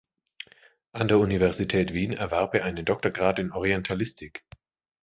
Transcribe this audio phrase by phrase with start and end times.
[0.93, 4.43] An der Universität Wien erwarb er einen Doktorgrad in Orientalistik.